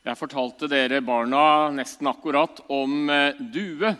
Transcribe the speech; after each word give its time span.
Jeg 0.00 0.16
fortalte 0.16 0.64
dere 0.64 1.02
barna 1.04 1.68
nesten 1.76 2.08
akkurat 2.08 2.62
om 2.72 3.10
eh, 3.12 3.36
due. 3.52 3.90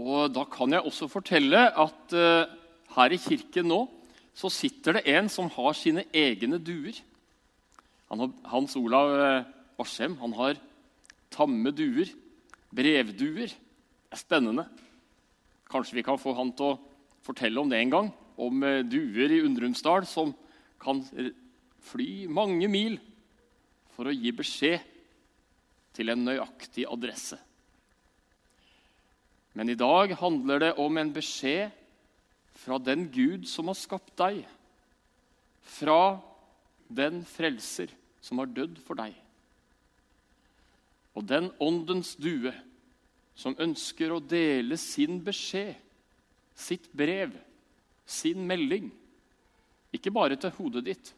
Og 0.00 0.30
da 0.32 0.46
kan 0.48 0.72
jeg 0.72 0.86
også 0.88 1.10
fortelle 1.12 1.66
at 1.68 2.14
eh, 2.16 2.54
her 2.94 3.12
i 3.12 3.18
kirken 3.20 3.68
nå 3.68 3.82
så 4.32 4.48
sitter 4.48 4.96
det 4.96 5.12
en 5.12 5.28
som 5.28 5.50
har 5.52 5.76
sine 5.76 6.06
egne 6.16 6.56
duer. 6.56 6.96
Han 8.08 8.32
Hans 8.48 8.78
Olav 8.80 9.12
eh, 9.18 10.16
han 10.22 10.32
har 10.38 10.56
tamme 11.32 11.74
duer, 11.76 12.08
brevduer. 12.72 13.52
Det 13.52 14.16
er 14.16 14.22
spennende. 14.24 14.64
Kanskje 15.68 16.00
vi 16.00 16.06
kan 16.06 16.20
få 16.20 16.32
han 16.36 16.54
til 16.56 16.72
å 16.72 16.80
fortelle 17.24 17.60
om 17.60 17.68
det 17.68 17.76
en 17.80 17.92
gang. 17.92 18.10
Om 18.40 18.64
duer 18.88 19.36
i 19.36 19.44
Undrumsdal 19.44 20.08
som 20.08 20.32
kan 20.80 21.04
fly 21.92 22.24
mange 22.32 22.68
mil 22.72 22.96
for 24.00 24.08
å 24.08 24.16
gi 24.16 24.30
beskjed 24.32 24.80
til 25.92 26.08
en 26.08 26.22
nøyaktig 26.24 26.86
adresse. 26.88 27.36
Men 29.52 29.68
i 29.68 29.76
dag 29.76 30.14
handler 30.16 30.62
det 30.62 30.70
om 30.80 30.96
en 30.96 31.10
beskjed 31.12 31.68
fra 32.62 32.78
den 32.80 33.10
Gud 33.12 33.44
som 33.44 33.68
har 33.68 33.76
skapt 33.76 34.14
deg. 34.16 34.38
Fra 35.76 36.16
den 36.88 37.20
frelser 37.28 37.92
som 38.24 38.40
har 38.40 38.48
dødd 38.48 38.80
for 38.86 38.96
deg. 38.96 39.12
Og 41.12 41.28
den 41.28 41.52
åndens 41.60 42.14
due 42.16 42.54
som 43.36 43.58
ønsker 43.60 44.16
å 44.16 44.24
dele 44.24 44.80
sin 44.80 45.20
beskjed, 45.28 45.76
sitt 46.56 46.88
brev, 46.96 47.36
sin 48.08 48.48
melding. 48.48 48.88
Ikke 49.92 50.08
bare 50.08 50.40
til 50.40 50.56
hodet 50.56 50.88
ditt, 50.88 51.16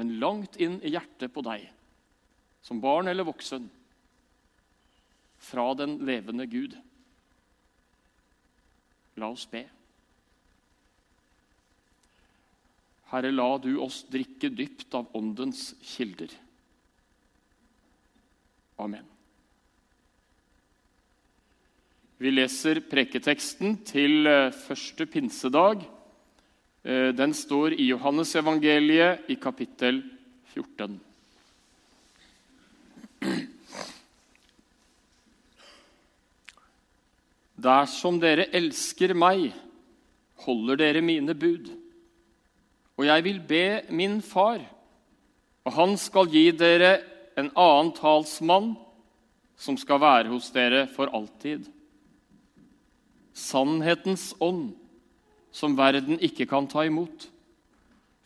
men 0.00 0.14
langt 0.16 0.56
inn 0.56 0.78
i 0.80 0.94
hjertet 0.94 1.28
på 1.34 1.42
deg, 1.44 1.66
som 2.64 2.80
barn 2.80 3.10
eller 3.10 3.26
voksen, 3.28 3.66
fra 5.40 5.66
den 5.76 5.98
levende 6.08 6.46
Gud. 6.48 6.72
La 9.20 9.28
oss 9.28 9.44
be. 9.50 9.66
Herre, 13.10 13.34
la 13.34 13.50
du 13.60 13.74
oss 13.82 14.06
drikke 14.08 14.48
dypt 14.54 14.96
av 14.96 15.12
Åndens 15.20 15.74
kilder. 15.84 16.32
Amen. 18.80 19.04
Vi 22.20 22.32
leser 22.32 22.80
preketeksten 22.88 23.82
til 23.88 24.28
eh, 24.28 24.52
første 24.64 25.04
pinsedag. 25.08 25.84
Eh, 26.82 27.08
Den 27.14 27.34
står 27.34 27.72
i 27.72 27.90
Johannesevangeliet 27.90 29.28
i 29.28 29.36
kapittel 29.36 30.02
14. 30.54 31.00
Dersom 37.60 38.16
dere 38.22 38.48
elsker 38.56 39.12
meg, 39.12 39.50
holder 40.46 40.80
dere 40.80 41.02
mine 41.04 41.34
bud. 41.36 41.68
Og 42.96 43.04
jeg 43.04 43.24
vil 43.26 43.40
be 43.44 43.64
min 43.92 44.20
far, 44.24 44.62
og 45.64 45.74
han 45.76 45.96
skal 46.00 46.30
gi 46.32 46.46
dere 46.56 46.94
en 47.36 47.50
annen 47.52 47.92
talsmann 47.96 48.72
som 49.60 49.76
skal 49.76 50.00
være 50.00 50.32
hos 50.32 50.48
dere 50.54 50.86
for 50.88 51.12
alltid. 51.12 51.68
Sannhetens 53.36 54.32
ånd, 54.40 54.72
som 55.52 55.76
verden 55.78 56.20
ikke 56.22 56.46
kan 56.50 56.68
ta 56.70 56.84
imot. 56.86 57.26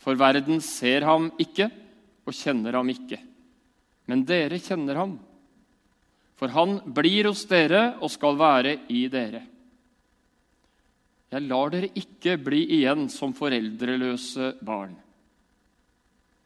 For 0.00 0.18
verden 0.20 0.60
ser 0.64 1.06
ham 1.08 1.30
ikke 1.40 1.70
og 2.24 2.36
kjenner 2.36 2.76
ham 2.76 2.90
ikke. 2.92 3.18
Men 4.10 4.24
dere 4.28 4.60
kjenner 4.60 5.00
ham, 5.00 5.16
for 6.36 6.52
han 6.52 6.76
blir 6.96 7.30
hos 7.30 7.46
dere 7.48 7.94
og 8.02 8.12
skal 8.12 8.36
være 8.36 8.74
i 8.92 9.06
dere. 9.08 9.40
Jeg 11.32 11.48
lar 11.48 11.72
dere 11.72 11.88
ikke 11.98 12.36
bli 12.38 12.60
igjen 12.76 13.08
som 13.10 13.32
foreldreløse 13.34 14.52
barn. 14.62 14.92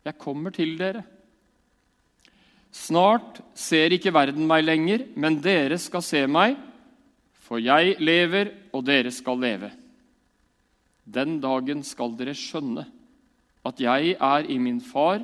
Jeg 0.07 0.17
kommer 0.23 0.55
til 0.55 0.79
dere. 0.79 1.03
Snart 2.73 3.43
ser 3.59 3.93
ikke 3.93 4.15
verden 4.15 4.47
meg 4.49 4.65
lenger, 4.65 5.05
men 5.17 5.41
dere 5.45 5.77
skal 5.83 6.05
se 6.05 6.23
meg, 6.31 6.57
for 7.49 7.61
jeg 7.61 7.97
lever, 8.01 8.53
og 8.77 8.85
dere 8.87 9.13
skal 9.13 9.41
leve. 9.41 9.73
Den 11.09 11.39
dagen 11.41 11.81
skal 11.87 12.13
dere 12.19 12.37
skjønne 12.37 12.85
at 13.67 13.81
jeg 13.81 14.15
er 14.15 14.49
i 14.49 14.59
min 14.61 14.81
far, 14.85 15.23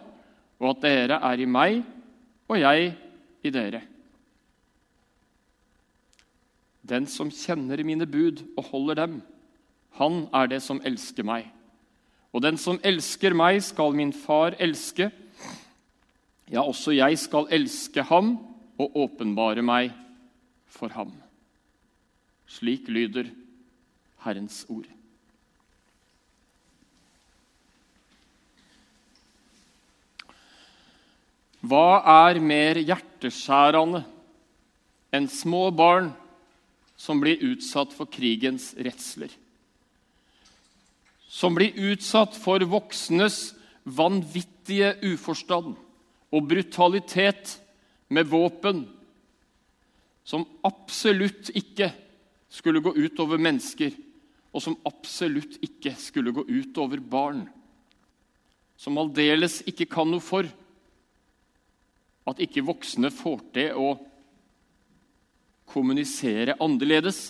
og 0.60 0.70
at 0.74 0.84
dere 0.84 1.18
er 1.28 1.40
i 1.40 1.48
meg, 1.48 1.82
og 2.48 2.60
jeg 2.60 2.94
i 3.44 3.52
dere. 3.52 3.82
Den 6.84 7.06
som 7.08 7.30
kjenner 7.32 7.80
mine 7.84 8.06
bud 8.08 8.42
og 8.56 8.68
holder 8.72 9.00
dem, 9.04 9.20
han 9.96 10.24
er 10.34 10.50
det 10.50 10.60
som 10.64 10.82
elsker 10.84 11.24
meg. 11.24 11.46
Og 12.34 12.42
den 12.42 12.58
som 12.58 12.80
elsker 12.84 13.36
meg, 13.36 13.60
skal 13.62 13.94
min 13.94 14.12
far 14.12 14.56
elske. 14.58 15.08
Ja, 16.50 16.64
også 16.64 16.92
jeg 16.96 17.18
skal 17.22 17.48
elske 17.54 18.02
ham 18.10 18.34
og 18.80 18.98
åpenbare 19.06 19.62
meg 19.62 19.94
for 20.66 20.92
ham. 20.92 21.14
Slik 22.50 22.90
lyder 22.90 23.30
Herrens 24.26 24.64
ord. 24.68 24.93
Hva 31.64 32.02
er 32.28 32.40
mer 32.44 32.76
hjerteskjærende 32.76 34.02
enn 35.14 35.28
små 35.32 35.70
barn 35.72 36.10
som 37.00 37.22
blir 37.22 37.40
utsatt 37.46 37.94
for 37.96 38.10
krigens 38.10 38.72
redsler? 38.76 39.30
Som 41.24 41.56
blir 41.56 41.72
utsatt 41.92 42.36
for 42.36 42.60
voksnes 42.68 43.54
vanvittige 43.84 44.92
uforstand 45.14 45.72
og 46.34 46.50
brutalitet 46.50 47.56
med 48.12 48.28
våpen 48.28 48.84
som 50.24 50.44
absolutt 50.64 51.50
ikke 51.56 51.90
skulle 52.52 52.80
gå 52.84 52.94
ut 52.96 53.20
over 53.20 53.40
mennesker, 53.40 53.92
og 54.54 54.62
som 54.62 54.76
absolutt 54.88 55.58
ikke 55.64 55.92
skulle 56.00 56.32
gå 56.32 56.44
ut 56.48 56.78
over 56.80 57.00
barn. 57.00 57.42
Som 58.76 58.98
aldeles 59.00 59.60
ikke 59.68 59.88
kan 59.90 60.08
noe 60.10 60.24
for 60.24 60.48
at 62.28 62.40
ikke 62.40 62.64
voksne 62.64 63.10
får 63.12 63.40
til 63.54 63.78
å 63.78 63.88
kommunisere 65.70 66.56
annerledes 66.62 67.28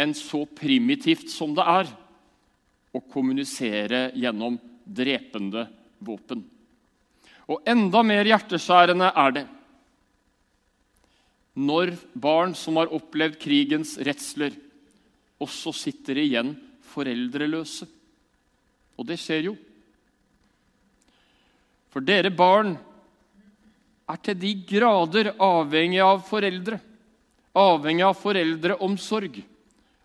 enn 0.00 0.12
så 0.16 0.44
primitivt 0.48 1.30
som 1.32 1.54
det 1.56 1.64
er 1.64 1.90
å 2.96 3.02
kommunisere 3.12 4.10
gjennom 4.16 4.58
drepende 4.84 5.66
våpen. 5.98 6.44
Og 7.46 7.62
enda 7.68 8.02
mer 8.06 8.26
hjerteskjærende 8.28 9.12
er 9.12 9.36
det 9.36 9.44
når 11.56 11.94
barn 12.12 12.52
som 12.58 12.76
har 12.76 12.92
opplevd 12.92 13.38
krigens 13.40 13.94
redsler, 14.04 14.52
også 15.40 15.72
sitter 15.72 16.18
igjen 16.20 16.52
foreldreløse. 16.92 17.86
Og 18.96 19.08
det 19.08 19.16
skjer 19.20 19.48
jo. 19.48 19.54
For 21.92 22.04
dere 22.04 22.32
barn 22.32 22.74
er 24.06 24.18
til 24.22 24.38
de 24.38 24.52
grader 24.68 25.32
avhengig 25.42 26.02
av 26.04 26.22
foreldre. 26.26 26.78
Avhengig 27.56 28.04
av 28.06 28.18
foreldreomsorg. 28.20 29.40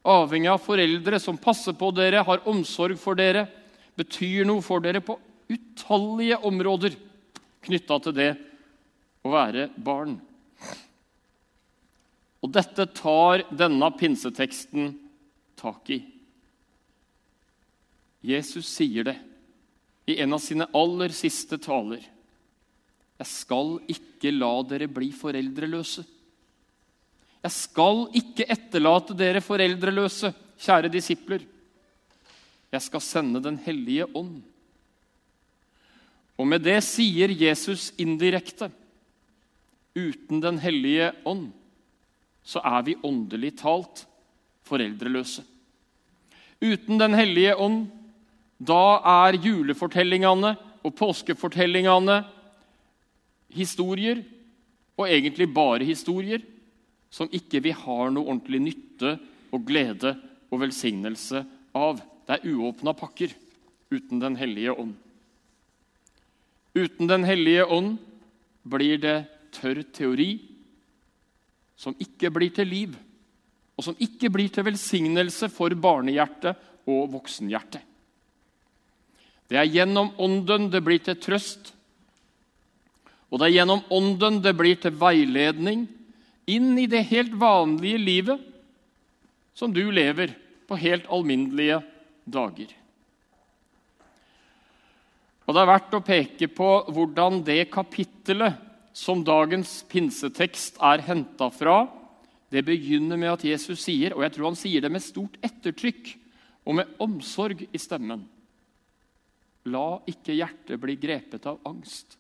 Avhengig 0.01 0.50
av 0.50 0.62
foreldre 0.63 1.19
som 1.22 1.38
passer 1.38 1.75
på 1.78 1.91
dere, 1.94 2.23
har 2.25 2.47
omsorg 2.50 2.97
for 3.00 3.19
dere, 3.19 3.45
betyr 3.97 4.47
noe 4.50 4.63
for 4.66 4.81
dere 4.81 5.03
på 5.06 5.19
utallige 5.51 6.40
områder 6.47 6.95
knytta 7.61 8.00
til 8.01 8.16
det 8.17 8.31
å 9.22 9.34
være 9.34 9.67
barn. 9.78 10.16
Og 12.41 12.49
dette 12.49 12.87
tar 12.97 13.43
denne 13.53 13.91
pinseteksten 13.99 14.96
tak 15.61 15.91
i. 15.93 15.99
Jesus 18.25 18.70
sier 18.70 19.05
det 19.05 19.17
i 20.09 20.17
en 20.22 20.34
av 20.34 20.41
sine 20.41 20.66
aller 20.78 21.14
siste 21.14 21.59
taler. 21.61 22.02
Jeg 23.22 23.29
skal 23.29 23.76
ikke 23.91 24.34
la 24.34 24.50
dere 24.66 24.88
bli 24.90 25.12
foreldreløse. 25.14 26.03
Jeg 27.41 27.53
skal 27.53 28.08
ikke 28.18 28.47
etterlate 28.50 29.14
dere 29.18 29.41
foreldreløse, 29.46 30.32
kjære 30.62 30.90
disipler. 30.94 31.46
Jeg 32.72 32.82
skal 32.82 33.02
sende 33.02 33.41
Den 33.44 33.58
hellige 33.62 34.08
ånd. 34.16 34.41
Og 36.38 36.47
med 36.47 36.64
det 36.66 36.79
sier 36.82 37.29
Jesus 37.29 37.91
indirekte 38.02 38.72
uten 39.94 40.41
Den 40.41 40.58
hellige 40.58 41.12
ånd 41.26 41.52
så 42.41 42.62
er 42.66 42.82
vi 42.82 42.97
åndelig 43.06 43.53
talt 43.59 44.06
foreldreløse. 44.66 45.44
Uten 46.62 46.97
Den 46.97 47.14
hellige 47.14 47.53
ånd, 47.53 47.88
da 48.58 48.97
er 49.28 49.38
julefortellingene 49.38 50.56
og 50.82 50.96
påskefortellingene 50.97 52.23
historier, 53.55 54.23
og 54.99 55.07
egentlig 55.07 55.47
bare 55.53 55.87
historier, 55.87 56.43
som 57.11 57.31
ikke 57.33 57.61
vi 57.63 57.73
har 57.75 58.11
noe 58.11 58.27
ordentlig 58.27 58.61
nytte 58.63 59.15
og 59.51 59.65
glede 59.67 60.15
og 60.51 60.61
velsignelse 60.63 61.43
av. 61.75 61.99
Det 62.27 62.37
er 62.37 62.53
uåpna 62.53 62.93
pakker 62.95 63.33
uten 63.91 64.21
Den 64.21 64.37
hellige 64.39 64.71
ånd. 64.71 64.95
Uten 66.75 67.07
Den 67.07 67.27
hellige 67.27 67.65
ånd 67.65 67.97
blir 68.63 69.01
det 69.01 69.17
tørr 69.51 69.83
teori 69.91 70.31
som 71.81 71.95
ikke 71.97 72.29
blir 72.29 72.51
til 72.53 72.69
liv, 72.69 72.91
og 73.75 73.83
som 73.83 73.97
ikke 73.97 74.29
blir 74.29 74.51
til 74.53 74.67
velsignelse 74.67 75.49
for 75.49 75.73
barnehjertet 75.73 76.59
og 76.85 77.07
voksenhjertet. 77.15 77.81
Det 79.49 79.57
er 79.59 79.67
gjennom 79.67 80.13
Ånden 80.21 80.69
det 80.71 80.83
blir 80.85 81.01
til 81.03 81.17
trøst, 81.19 81.73
og 83.31 83.39
det 83.39 83.47
er 83.47 83.55
gjennom 83.61 83.83
Ånden 83.93 84.41
det 84.43 84.51
blir 84.59 84.75
til 84.81 84.95
veiledning 84.99 85.85
inn 86.51 86.73
i 86.79 86.87
det 86.91 87.05
helt 87.11 87.33
vanlige 87.39 88.01
livet 88.01 88.43
som 89.55 89.72
du 89.72 89.85
lever 89.91 90.33
på 90.67 90.75
helt 90.79 91.07
alminnelige 91.11 91.79
dager. 92.28 92.69
Og 95.47 95.55
Det 95.55 95.61
er 95.61 95.72
verdt 95.72 95.95
å 95.97 96.03
peke 96.05 96.47
på 96.47 96.69
hvordan 96.93 97.41
det 97.43 97.72
kapittelet 97.73 98.59
som 98.95 99.23
dagens 99.23 99.81
pinsetekst 99.89 100.77
er 100.84 101.03
henta 101.03 101.47
fra, 101.51 101.85
det 102.51 102.66
begynner 102.67 103.19
med 103.19 103.31
at 103.31 103.43
Jesus 103.47 103.79
sier, 103.85 104.11
og 104.11 104.25
jeg 104.25 104.35
tror 104.35 104.49
han 104.49 104.59
sier 104.59 104.84
det 104.84 104.91
med 104.91 105.03
stort 105.03 105.37
ettertrykk 105.43 106.11
og 106.67 106.77
med 106.81 106.95
omsorg 107.03 107.63
i 107.72 107.79
stemmen 107.79 108.27
La 109.72 110.01
ikke 110.09 110.34
hjertet 110.34 110.79
bli 110.81 110.95
grepet 110.97 111.45
av 111.45 111.59
angst. 111.69 112.16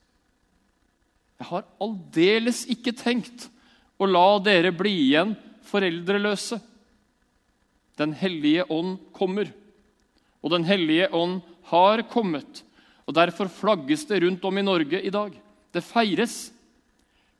Jeg 1.41 1.49
har 1.49 1.65
aldeles 1.81 2.67
ikke 2.69 2.93
tenkt 2.93 3.47
å 3.97 4.05
la 4.05 4.37
dere 4.45 4.69
bli 4.77 4.91
igjen 5.07 5.31
foreldreløse. 5.65 6.59
Den 7.97 8.13
hellige 8.17 8.67
ånd 8.69 8.99
kommer, 9.13 9.49
og 10.41 10.53
Den 10.53 10.67
hellige 10.69 11.09
ånd 11.09 11.41
har 11.71 12.03
kommet. 12.09 12.61
og 13.09 13.15
Derfor 13.17 13.49
flagges 13.49 14.05
det 14.05 14.21
rundt 14.21 14.45
om 14.45 14.57
i 14.57 14.65
Norge 14.65 15.01
i 15.01 15.09
dag. 15.09 15.33
Det 15.73 15.81
feires 15.81 16.51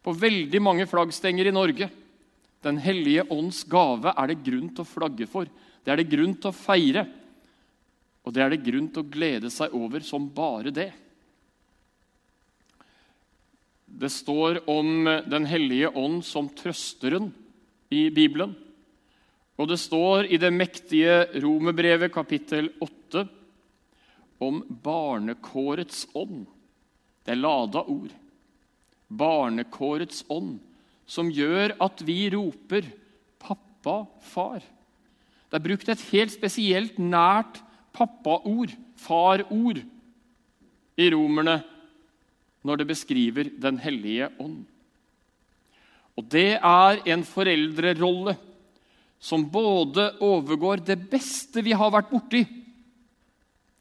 på 0.01 0.13
veldig 0.18 0.62
mange 0.62 0.88
flaggstenger 0.89 1.45
i 1.45 1.53
Norge. 1.53 1.89
Den 2.65 2.81
hellige 2.81 3.27
ånds 3.30 3.62
gave 3.69 4.13
er 4.18 4.27
det 4.31 4.42
grunn 4.42 4.69
til 4.74 4.81
å 4.81 4.89
flagge 4.89 5.30
for. 5.30 5.45
Det 5.86 5.94
er 5.94 6.01
det 6.01 6.09
grunn 6.09 6.33
til 6.33 6.50
å 6.50 6.57
feire. 6.57 7.06
Og 8.25 8.33
det 8.33 8.42
er 8.42 8.53
det 8.53 8.63
grunn 8.65 8.89
til 8.89 9.06
å 9.06 9.12
glede 9.13 9.53
seg 9.53 9.74
over 9.77 10.01
som 10.06 10.25
bare 10.25 10.74
det. 10.74 10.89
Det 13.91 14.09
står 14.09 14.69
om 14.69 15.05
Den 15.27 15.45
hellige 15.45 15.89
ånd 15.89 16.23
som 16.25 16.49
trøsteren 16.49 17.31
i 17.91 18.09
Bibelen. 18.09 18.55
Og 19.59 19.67
det 19.69 19.77
står 19.77 20.29
i 20.31 20.39
det 20.41 20.49
mektige 20.53 21.25
romerbrevet 21.43 22.13
kapittel 22.13 22.71
8 22.81 23.27
om 24.41 24.61
barnekårets 24.83 26.07
ånd. 26.17 26.47
Det 27.21 27.35
er 27.35 27.43
lada 27.43 27.83
ord. 27.85 28.09
Barnekårets 29.07 30.23
ånd, 30.31 30.55
som 31.05 31.29
gjør 31.29 31.75
at 31.83 32.01
vi 32.07 32.29
roper 32.33 32.88
'pappa, 33.38 34.07
far'. 34.33 34.63
Det 35.51 35.59
er 35.59 35.67
brukt 35.67 35.89
et 35.89 36.01
helt 36.11 36.31
spesielt 36.31 36.97
nært 36.97 37.59
pappaord, 37.93 38.71
farord, 38.95 39.81
i 40.97 41.09
romerne 41.11 41.61
når 42.62 42.81
det 42.81 42.88
beskriver 42.92 43.50
Den 43.62 43.78
hellige 43.81 44.30
ånd. 44.40 44.66
Og 46.18 46.28
Det 46.30 46.58
er 46.58 47.02
en 47.10 47.24
foreldrerolle 47.24 48.36
som 49.22 49.46
både 49.46 50.18
overgår 50.22 50.81
det 50.86 50.98
beste 51.10 51.62
vi 51.62 51.74
har 51.78 51.92
vært 51.94 52.10
borti, 52.10 52.42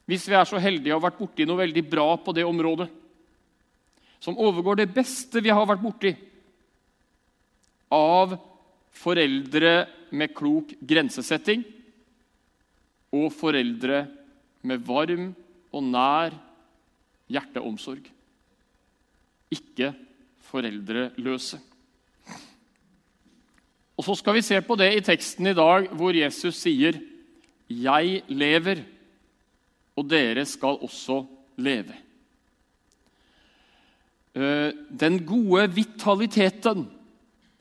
hvis 0.05 0.27
vi 0.29 0.37
er 0.37 0.45
så 0.49 0.61
heldige 0.61 0.93
å 0.93 0.99
ha 0.99 1.07
vært 1.07 1.21
borti 1.21 1.47
noe 1.47 1.63
veldig 1.63 1.85
bra 1.89 2.09
på 2.21 2.35
det 2.37 2.45
området, 2.45 2.89
som 4.21 4.37
overgår 4.37 4.83
det 4.83 4.91
beste 4.93 5.41
vi 5.41 5.53
har 5.53 5.65
vært 5.69 5.81
borti 5.81 6.13
av 7.95 8.37
foreldre 9.01 9.73
med 10.13 10.35
klok 10.37 10.75
grensesetting 10.85 11.63
og 13.17 13.31
foreldre 13.33 14.05
med 14.67 14.85
varm 14.87 15.31
og 15.73 15.87
nær 15.89 16.35
hjerteomsorg. 17.31 18.03
Ikke 19.51 19.93
foreldreløse. 20.51 21.61
Og 24.01 24.05
Så 24.05 24.15
skal 24.17 24.39
vi 24.39 24.43
se 24.43 24.61
på 24.65 24.77
det 24.81 24.95
i 24.97 25.03
teksten 25.05 25.51
i 25.51 25.57
dag, 25.57 25.89
hvor 25.93 26.17
Jesus 26.17 26.55
sier, 26.57 26.97
'Jeg 27.69 28.23
lever, 28.29 28.83
og 29.97 30.09
dere 30.09 30.47
skal 30.47 30.81
også 30.81 31.27
leve'. 31.59 31.95
Eh, 34.35 34.73
den 35.01 35.27
gode 35.27 35.69
vitaliteten 35.75 36.89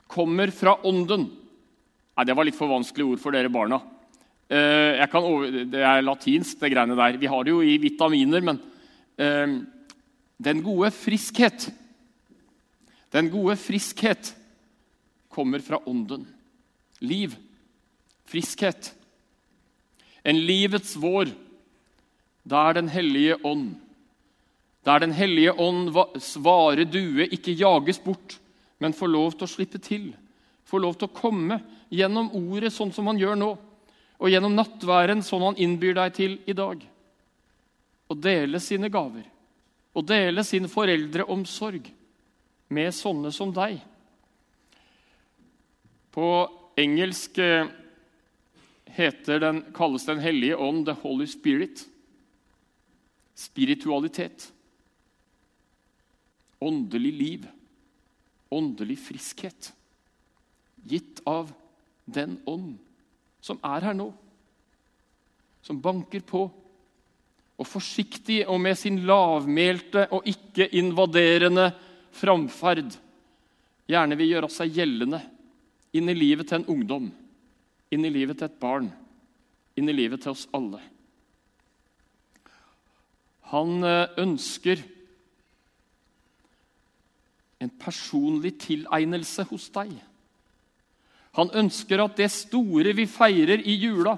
kommer 0.07 0.51
fra 0.51 0.77
Ånden. 0.85 1.30
Nei, 2.18 2.25
Det 2.25 2.35
var 2.35 2.44
litt 2.44 2.56
for 2.56 2.68
vanskelige 2.68 3.06
ord 3.06 3.19
for 3.19 3.31
dere 3.31 3.50
barna. 3.50 3.81
Eh, 4.50 5.07
over, 5.13 5.65
det 5.65 5.81
er 5.81 6.01
latinsk, 6.01 6.59
det 6.59 6.71
greiene 6.71 6.95
der. 6.95 7.18
Vi 7.18 7.27
har 7.27 7.44
det 7.44 7.51
jo 7.51 7.62
i 7.62 7.77
vitaminer, 7.77 8.42
men 8.42 8.59
eh, 9.18 9.62
den 10.39 10.63
gode 10.63 10.91
friskhet 10.95 11.68
Den 13.12 13.27
gode 13.30 13.57
friskhet 13.57 14.36
kommer 15.30 15.59
fra 15.59 15.80
ånden. 15.86 16.27
Liv. 17.00 17.36
Friskhet. 18.25 18.94
En 20.24 20.39
livets 20.45 20.95
vår 20.95 21.31
der 22.44 22.74
Den 22.74 22.88
hellige 22.88 23.36
ånd 23.44 23.75
Der 24.86 25.00
Den 25.00 25.12
hellige 25.12 25.53
ånd 25.59 25.91
svare 26.24 26.85
due 26.85 27.27
ikke 27.27 27.57
jages 27.57 28.00
bort, 28.00 28.39
men 28.80 28.94
får 28.94 29.12
lov 29.12 29.33
til 29.33 29.44
å 29.44 29.51
slippe 29.51 29.81
til. 29.83 30.13
Får 30.63 30.80
lov 30.80 30.95
til 30.95 31.09
å 31.09 31.18
komme 31.19 31.59
gjennom 31.89 32.31
ordet 32.31 32.71
sånn 32.74 32.94
som 32.95 33.07
han 33.12 33.19
gjør 33.19 33.35
nå 33.35 33.50
og 34.19 34.27
gjennom 34.31 34.56
nattværen 34.56 35.21
sånn 35.24 35.44
han 35.50 35.59
innbyr 35.59 35.95
deg 35.95 36.15
til 36.15 36.39
i 36.47 36.56
dag. 36.56 36.80
Og 38.12 38.18
dele 38.24 38.59
sine 38.63 38.89
gaver 38.92 39.27
og 39.97 40.06
dele 40.07 40.44
sin 40.45 40.68
foreldreomsorg 40.69 41.89
med 42.69 42.94
sånne 42.94 43.31
som 43.33 43.54
deg. 43.54 43.80
På 46.13 46.28
engelsk 46.80 47.37
eh, 47.42 47.69
den, 49.25 49.63
kalles 49.73 50.06
Den 50.06 50.19
hellige 50.19 50.57
ånd 50.57 50.85
the 50.85 50.95
Holy 51.02 51.28
Spirit. 51.28 51.85
Spiritualitet. 53.35 54.52
Åndelig 56.59 57.13
liv. 57.13 57.47
Åndelig 58.49 58.99
friskhet. 58.99 59.73
Gitt 60.83 61.21
av 61.25 61.54
den 62.06 62.40
ånd 62.45 62.78
som 63.42 63.59
er 63.63 63.85
her 63.87 63.95
nå, 63.95 64.09
som 65.63 65.80
banker 65.81 66.23
på, 66.28 66.47
og 67.59 67.68
forsiktig 67.68 68.45
og 68.47 68.61
med 68.63 68.78
sin 68.80 69.01
lavmælte 69.07 70.06
og 70.16 70.28
ikke-invaderende 70.31 71.68
framferd 72.16 72.95
gjerne 73.89 74.18
vil 74.19 74.31
gjøre 74.33 74.51
seg 74.54 74.78
gjeldende 74.78 75.19
inn 75.97 76.11
i 76.11 76.16
livet 76.16 76.49
til 76.49 76.61
en 76.61 76.69
ungdom, 76.71 77.09
inn 77.92 78.06
i 78.06 78.13
livet 78.13 78.39
til 78.39 78.47
et 78.47 78.59
barn, 78.61 78.87
inn 79.75 79.89
i 79.89 79.95
livet 79.95 80.23
til 80.23 80.35
oss 80.35 80.45
alle. 80.56 80.80
Han 83.49 83.83
eh, 83.83 84.19
ønsker 84.21 84.83
en 87.59 87.71
personlig 87.81 88.54
tilegnelse 88.61 89.44
hos 89.49 89.66
deg. 89.73 89.95
Han 91.35 91.49
ønsker 91.57 92.04
at 92.04 92.16
det 92.21 92.30
store 92.31 92.94
vi 92.95 93.07
feirer 93.09 93.66
i 93.66 93.75
jula, 93.81 94.16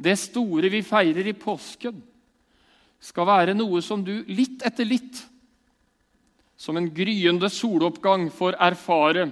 det 0.00 0.16
store 0.16 0.70
vi 0.72 0.80
feirer 0.86 1.26
i 1.28 1.36
påsken, 1.36 1.98
skal 3.00 3.28
være 3.28 3.56
noe 3.56 3.80
som 3.84 4.02
du 4.04 4.20
litt 4.28 4.62
etter 4.66 4.86
litt, 4.88 5.22
som 6.60 6.76
en 6.76 6.90
gryende 6.92 7.48
soloppgang, 7.48 8.28
får 8.28 8.58
erfare. 8.60 9.30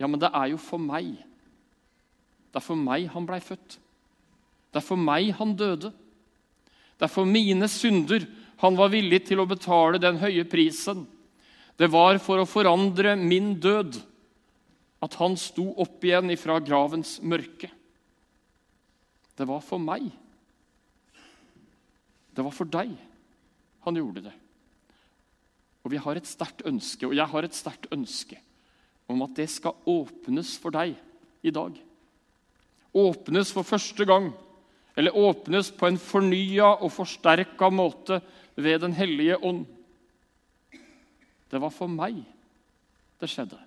Ja, 0.00 0.08
men 0.08 0.20
det 0.20 0.30
er 0.32 0.54
jo 0.54 0.60
for 0.60 0.80
meg. 0.80 1.12
Det 2.48 2.60
er 2.60 2.64
for 2.64 2.80
meg 2.80 3.10
han 3.12 3.26
blei 3.28 3.40
født. 3.44 3.76
Det 4.72 4.80
er 4.80 4.86
for 4.86 5.00
meg 5.00 5.34
han 5.36 5.52
døde. 5.56 5.92
Det 6.96 7.04
er 7.04 7.12
for 7.12 7.28
mine 7.28 7.68
synder 7.68 8.24
han 8.62 8.78
var 8.78 8.92
villig 8.92 9.24
til 9.26 9.42
å 9.42 9.48
betale 9.48 10.00
den 10.00 10.20
høye 10.22 10.46
prisen. 10.48 11.04
Det 11.76 11.88
var 11.92 12.20
for 12.22 12.40
å 12.40 12.48
forandre 12.48 13.16
min 13.18 13.56
død 13.60 13.98
at 15.02 15.16
han 15.18 15.34
sto 15.40 15.66
opp 15.82 16.04
igjen 16.06 16.30
ifra 16.30 16.60
gravens 16.62 17.16
mørke. 17.26 17.68
Det 19.34 19.48
var 19.48 19.64
for 19.64 19.82
meg. 19.82 20.06
Det 22.32 22.44
var 22.44 22.54
for 22.54 22.68
deg 22.68 22.94
han 23.82 23.98
gjorde 23.98 24.24
det. 24.28 24.34
Og 25.82 25.90
vi 25.92 26.00
har 26.00 26.18
et 26.18 26.28
sterkt 26.28 26.62
ønske, 26.68 27.08
og 27.08 27.16
jeg 27.16 27.26
har 27.28 27.46
et 27.46 27.56
sterkt 27.56 27.88
ønske 27.94 28.38
om 29.10 29.24
at 29.26 29.34
det 29.36 29.48
skal 29.50 29.76
åpnes 29.88 30.54
for 30.62 30.74
deg 30.74 30.94
i 31.42 31.52
dag. 31.52 31.74
Åpnes 32.94 33.50
for 33.52 33.66
første 33.66 34.06
gang, 34.08 34.30
eller 34.96 35.16
åpnes 35.16 35.72
på 35.74 35.88
en 35.88 35.98
fornya 36.00 36.74
og 36.78 36.92
forsterka 36.94 37.70
måte 37.72 38.20
ved 38.54 38.82
Den 38.84 38.92
hellige 38.92 39.38
ånd. 39.42 39.64
Det 41.50 41.60
var 41.60 41.72
for 41.72 41.88
meg 41.90 42.22
det 43.20 43.28
skjedde. 43.30 43.58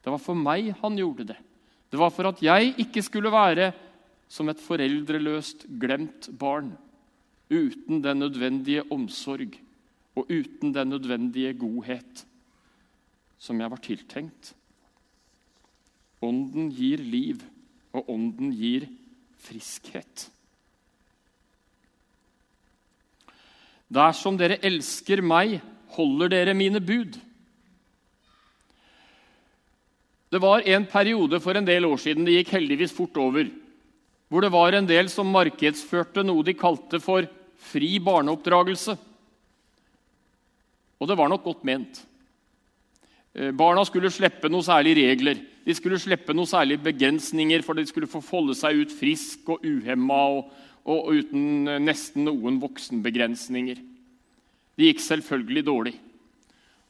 Det 0.00 0.10
var 0.10 0.20
for 0.22 0.38
meg 0.38 0.72
han 0.80 0.98
gjorde 0.98 1.26
det. 1.32 1.38
Det 1.90 1.98
var 1.98 2.12
for 2.14 2.30
at 2.30 2.42
jeg 2.42 2.74
ikke 2.78 3.02
skulle 3.02 3.32
være 3.32 3.72
som 4.30 4.48
et 4.48 4.62
foreldreløst, 4.62 5.66
glemt 5.80 6.28
barn 6.38 6.70
uten 7.50 8.02
den 8.04 8.22
nødvendige 8.22 8.86
omsorg 8.92 9.58
og 10.16 10.30
uten 10.30 10.74
den 10.74 10.88
nødvendige 10.94 11.54
godhet 11.58 12.26
som 13.40 13.60
jeg 13.60 13.72
var 13.72 13.80
tiltenkt. 13.80 14.52
Ånden 16.20 16.68
gir 16.76 17.00
liv, 17.00 17.40
og 17.96 18.10
ånden 18.12 18.52
gir 18.52 18.84
friskhet. 19.40 20.28
Dersom 23.90 24.36
dere 24.38 24.60
elsker 24.62 25.24
meg, 25.24 25.58
holder 25.96 26.30
dere 26.30 26.54
mine 26.54 26.78
bud. 26.84 27.16
Det 30.30 30.38
var 30.38 30.62
en 30.62 30.84
periode 30.86 31.40
for 31.42 31.58
en 31.58 31.66
del 31.66 31.88
år 31.88 31.98
siden, 31.98 32.28
det 32.28 32.36
gikk 32.36 32.52
heldigvis 32.54 32.94
fort 32.94 33.16
over, 33.18 33.48
hvor 34.30 34.44
det 34.44 34.52
var 34.54 34.76
en 34.76 34.86
del 34.86 35.08
som 35.10 35.32
markedsførte 35.32 36.22
noe 36.22 36.44
de 36.46 36.54
kalte 36.54 37.00
for 37.02 37.26
fri 37.60 37.98
barneoppdragelse. 38.02 38.96
Og 41.00 41.08
det 41.08 41.16
var 41.16 41.30
nok 41.32 41.44
godt 41.44 41.66
ment. 41.68 42.02
Eh, 43.34 43.52
barna 43.56 43.84
skulle 43.86 44.10
slippe 44.12 44.50
noen 44.50 44.66
særlige 44.66 45.10
regler. 45.10 45.40
De 45.64 45.76
skulle 45.76 46.00
slippe 46.00 46.34
noen 46.34 46.48
særlige 46.50 46.82
begrensninger, 46.90 47.62
for 47.62 47.78
de 47.78 47.86
skulle 47.88 48.10
få 48.10 48.22
folde 48.24 48.56
seg 48.58 48.82
ut 48.82 48.92
frisk 48.96 49.52
og 49.54 49.64
uhemma 49.64 50.20
og, 50.34 50.52
og, 50.84 51.12
uten 51.14 51.68
eh, 51.68 51.82
nesten 51.82 52.26
noen 52.26 52.60
voksenbegrensninger. 52.62 53.80
Det 54.76 54.90
gikk 54.90 55.04
selvfølgelig 55.04 55.66
dårlig. 55.66 55.96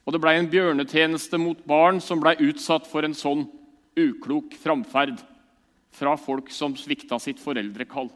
Og 0.06 0.14
det 0.14 0.20
blei 0.22 0.38
en 0.40 0.50
bjørnetjeneste 0.50 1.38
mot 1.38 1.58
barn 1.68 2.00
som 2.02 2.22
blei 2.22 2.36
utsatt 2.40 2.88
for 2.88 3.06
en 3.06 3.14
sånn 3.14 3.44
uklok 3.98 4.56
framferd 4.58 5.20
fra 5.94 6.14
folk 6.18 6.48
som 6.54 6.76
svikta 6.78 7.18
sitt 7.20 7.42
foreldrekall. 7.42 8.08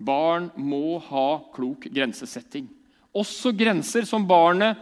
Barn 0.00 0.48
må 0.56 0.98
ha 1.10 1.26
klok 1.54 1.86
grensesetting. 1.92 2.68
Også 3.12 3.52
grenser 3.56 4.06
som 4.08 4.24
barnet 4.26 4.78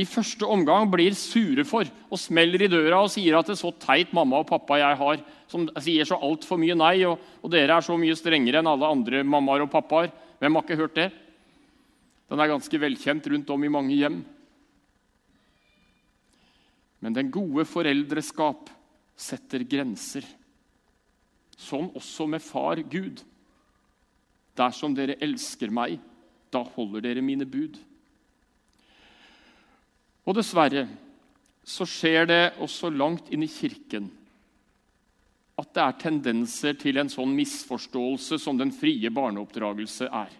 i 0.00 0.06
første 0.08 0.46
omgang 0.48 0.88
blir 0.90 1.14
sure 1.16 1.64
for 1.68 1.86
og 2.08 2.20
smeller 2.20 2.64
i 2.64 2.70
døra 2.72 3.02
og 3.04 3.10
sier 3.12 3.36
at 3.38 3.48
det 3.48 3.54
er 3.54 3.60
så 3.60 3.72
teit 3.82 4.12
mamma 4.16 4.40
og 4.40 4.48
pappa 4.48 4.80
jeg 4.80 4.98
har, 4.98 5.22
som 5.50 5.66
sier 5.84 6.08
så 6.08 6.16
altfor 6.16 6.60
mye 6.60 6.76
nei, 6.78 6.96
og, 7.08 7.20
og, 7.42 7.50
dere 7.52 7.76
er 7.76 7.84
så 7.84 7.96
mye 8.00 8.16
strengere 8.16 8.62
enn 8.62 8.70
alle 8.70 8.88
andre 8.88 9.22
mammaer 9.24 9.66
og 9.66 9.72
pappaer. 9.72 10.12
Hvem 10.40 10.56
har 10.56 10.66
ikke 10.66 10.80
hørt 10.80 10.96
det? 10.96 11.08
Den 12.32 12.40
er 12.40 12.50
ganske 12.50 12.80
velkjent 12.80 13.28
rundt 13.28 13.50
om 13.52 13.66
i 13.66 13.72
mange 13.72 13.98
hjem. 13.98 14.22
Men 17.02 17.18
den 17.18 17.32
gode 17.34 17.66
foreldreskap 17.68 18.70
setter 19.18 19.66
grenser. 19.68 20.24
Sånn 21.58 21.90
også 21.98 22.26
med 22.30 22.42
far 22.42 22.80
Gud. 22.80 23.20
Dersom 24.58 24.94
dere 24.96 25.18
elsker 25.24 25.72
meg, 25.72 25.98
da 26.52 26.62
holder 26.74 27.04
dere 27.04 27.24
mine 27.24 27.46
bud. 27.48 27.78
Og 30.28 30.36
dessverre 30.36 30.86
så 31.64 31.86
skjer 31.88 32.28
det 32.28 32.42
også 32.62 32.90
langt 32.90 33.30
inn 33.32 33.46
i 33.46 33.50
kirken 33.50 34.10
at 35.62 35.68
det 35.76 35.82
er 35.82 35.98
tendenser 36.00 36.74
til 36.80 36.96
en 36.98 37.10
sånn 37.12 37.34
misforståelse 37.36 38.38
som 38.40 38.56
den 38.58 38.72
frie 38.74 39.10
barneoppdragelse 39.14 40.08
er 40.08 40.32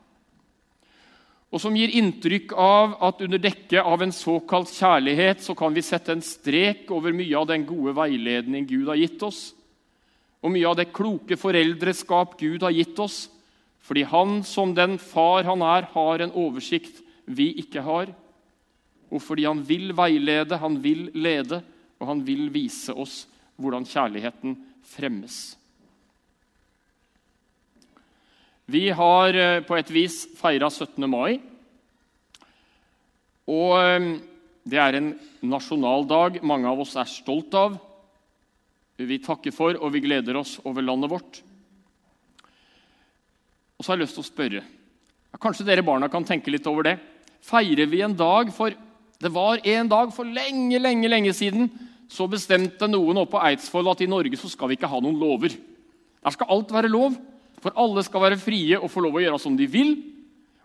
og 1.52 1.60
som 1.60 1.74
gir 1.76 1.92
inntrykk 1.92 2.54
av 2.56 2.94
at 3.04 3.20
under 3.26 3.40
dekke 3.40 3.82
av 3.84 4.02
en 4.02 4.14
såkalt 4.16 4.70
kjærlighet 4.72 5.42
så 5.44 5.54
kan 5.56 5.74
vi 5.76 5.84
sette 5.84 6.14
en 6.14 6.24
strek 6.24 6.88
over 6.96 7.12
mye 7.12 7.36
av 7.36 7.50
den 7.50 7.66
gode 7.68 7.92
veiledning 7.98 8.64
Gud 8.68 8.88
har 8.88 8.96
gitt 8.96 9.20
oss, 9.26 9.50
og 10.40 10.54
mye 10.54 10.70
av 10.70 10.78
det 10.80 10.88
kloke 10.96 11.36
foreldreskap 11.36 12.38
Gud 12.40 12.64
har 12.64 12.72
gitt 12.72 12.96
oss, 13.04 13.26
fordi 13.82 14.04
han 14.06 14.40
som 14.46 14.74
den 14.76 14.96
far 15.02 15.44
han 15.48 15.62
er, 15.66 15.88
har 15.94 16.22
en 16.22 16.34
oversikt 16.38 17.02
vi 17.26 17.50
ikke 17.62 17.82
har, 17.82 18.12
og 19.12 19.20
fordi 19.20 19.44
han 19.44 19.62
vil 19.66 19.90
veilede, 19.96 20.56
han 20.58 20.78
vil 20.82 21.08
lede, 21.14 21.60
og 22.00 22.08
han 22.08 22.22
vil 22.26 22.46
vise 22.54 22.94
oss 22.94 23.24
hvordan 23.60 23.84
kjærligheten 23.86 24.56
fremmes. 24.94 25.42
Vi 28.72 28.88
har 28.94 29.36
eh, 29.36 29.60
på 29.66 29.76
et 29.76 29.90
vis 29.92 30.22
feira 30.38 30.70
17. 30.70 31.04
mai. 31.10 31.40
Og 33.50 33.74
eh, 33.76 34.06
det 34.64 34.78
er 34.80 34.96
en 34.96 35.12
nasjonaldag 35.44 36.40
mange 36.46 36.70
av 36.70 36.80
oss 36.84 36.94
er 36.96 37.10
stolt 37.10 37.54
av. 37.58 37.76
Vi 39.02 39.18
takker 39.20 39.52
for 39.54 39.76
og 39.76 39.92
vi 39.92 40.04
gleder 40.04 40.38
oss 40.38 40.56
over 40.64 40.84
landet 40.86 41.10
vårt. 41.10 41.42
Og 43.82 43.84
så 43.84 43.90
har 43.90 43.98
jeg 43.98 44.06
lyst 44.06 44.14
til 44.14 44.22
å 44.22 44.30
spørre 44.30 44.60
Kanskje 45.42 45.64
dere 45.66 45.82
barna 45.82 46.06
kan 46.12 46.22
tenke 46.22 46.52
litt 46.52 46.66
over 46.70 46.86
det. 46.86 46.92
Feirer 47.42 47.88
vi 47.90 48.02
en 48.04 48.14
dag 48.14 48.52
for 48.54 48.70
Det 49.18 49.30
var 49.34 49.58
en 49.66 49.88
dag 49.90 50.12
for 50.14 50.28
lenge, 50.28 50.78
lenge, 50.78 51.08
lenge 51.10 51.32
siden 51.34 51.66
så 52.12 52.28
bestemte 52.30 52.86
noen 52.86 53.22
oppe 53.22 53.32
på 53.34 53.42
Eidsvoll 53.42 53.90
at 53.90 54.04
i 54.04 54.08
Norge 54.10 54.38
så 54.38 54.50
skal 54.52 54.70
vi 54.70 54.76
ikke 54.76 54.90
ha 54.92 55.00
noen 55.02 55.18
lover. 55.18 55.54
Der 56.22 56.34
skal 56.34 56.50
alt 56.52 56.70
være 56.74 56.92
lov. 56.92 57.16
For 57.62 57.74
alle 57.78 58.02
skal 58.06 58.22
være 58.26 58.38
frie 58.42 58.78
og 58.78 58.90
få 58.92 59.02
lov 59.02 59.18
å 59.18 59.22
gjøre 59.24 59.40
som 59.42 59.56
de 59.58 59.66
vil. 59.70 59.94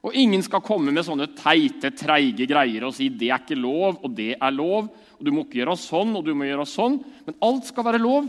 Og 0.06 0.14
ingen 0.18 0.44
skal 0.46 0.62
komme 0.66 0.94
med 0.94 1.06
sånne 1.08 1.30
teite, 1.38 1.94
treige 1.98 2.46
greier 2.50 2.86
og 2.86 2.94
si 2.98 3.08
det 3.10 3.32
er 3.32 3.42
ikke 3.42 3.58
lov, 3.58 4.02
og 4.04 4.14
det 4.18 4.36
er 4.36 4.54
lov. 4.54 4.92
og 5.18 5.26
Du 5.26 5.32
må 5.34 5.46
ikke 5.46 5.64
gjøre 5.64 5.78
sånn, 5.80 6.14
og 6.20 6.26
du 6.28 6.36
må 6.38 6.50
gjøre 6.50 6.68
sånn. 6.70 7.00
Men 7.26 7.40
alt 7.48 7.70
skal 7.72 7.88
være 7.88 8.04
lov, 8.04 8.28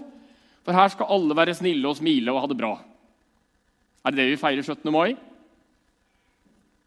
for 0.64 0.80
her 0.80 0.94
skal 0.94 1.12
alle 1.18 1.36
være 1.36 1.58
snille 1.58 1.90
og 1.90 1.98
smile 1.98 2.32
og 2.32 2.44
ha 2.44 2.50
det 2.52 2.60
bra. 2.60 2.76
Er 4.08 4.14
det 4.14 4.22
det 4.22 4.30
vi 4.30 4.40
feirer 4.40 4.64
17. 4.64 4.88
mai? 4.88 5.12